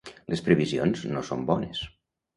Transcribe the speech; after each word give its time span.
Les 0.33 0.41
previsions 0.47 1.05
no 1.13 1.23
són 1.31 1.47
bones. 1.51 1.87